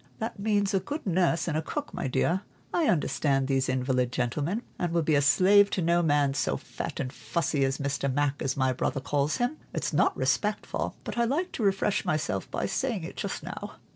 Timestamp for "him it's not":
9.37-10.17